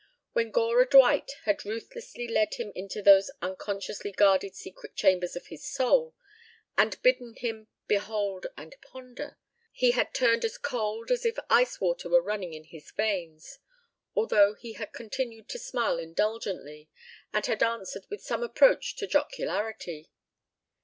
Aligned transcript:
When 0.33 0.49
Gora 0.49 0.89
Dwight 0.89 1.29
had 1.43 1.63
ruthlessly 1.63 2.27
led 2.27 2.55
him 2.55 2.71
into 2.73 3.03
those 3.03 3.29
unconsciously 3.39 4.11
guarded 4.11 4.55
secret 4.55 4.95
chambers 4.95 5.35
of 5.35 5.45
his 5.49 5.63
soul 5.63 6.15
and 6.75 6.99
bidden 7.03 7.35
him 7.35 7.67
behold 7.85 8.47
and 8.57 8.75
ponder, 8.81 9.37
he 9.71 9.91
had 9.91 10.11
turned 10.15 10.43
as 10.43 10.57
cold 10.57 11.11
as 11.11 11.23
if 11.23 11.37
ice 11.51 11.79
water 11.79 12.09
were 12.09 12.23
running 12.23 12.55
in 12.55 12.63
his 12.63 12.89
veins, 12.89 13.59
although 14.15 14.55
he 14.55 14.73
had 14.73 14.91
continued 14.91 15.47
to 15.49 15.59
smile 15.59 15.99
indulgently 15.99 16.89
and 17.31 17.45
had 17.45 17.61
answered 17.61 18.07
with 18.09 18.23
some 18.23 18.41
approach 18.41 18.95
to 18.95 19.05
jocularity. 19.05 20.09